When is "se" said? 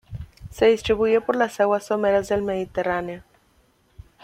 0.51-0.65